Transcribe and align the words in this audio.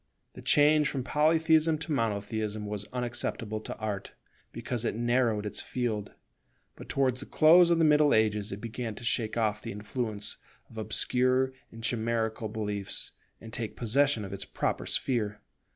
The 0.33 0.41
change 0.41 0.89
from 0.89 1.03
Polytheism 1.03 1.77
to 1.77 1.91
Monotheism 1.91 2.65
was 2.65 2.87
unacceptable 2.91 3.59
to 3.59 3.77
Art, 3.77 4.13
because 4.51 4.83
it 4.83 4.95
narrowed 4.95 5.45
its 5.45 5.61
field; 5.61 6.13
but 6.75 6.89
towards 6.89 7.19
the 7.19 7.27
close 7.27 7.69
of 7.69 7.77
the 7.77 7.85
Middle 7.85 8.11
Ages 8.11 8.51
it 8.51 8.59
began 8.61 8.95
to 8.95 9.03
shake 9.03 9.37
off 9.37 9.61
the 9.61 9.71
influence 9.71 10.37
of 10.71 10.79
obscure 10.79 11.53
and 11.71 11.83
chimerical 11.83 12.49
beliefs, 12.49 13.11
and 13.39 13.53
take 13.53 13.77
possession 13.77 14.25
of 14.25 14.33
its 14.33 14.43
proper 14.43 14.87
sphere. 14.87 15.39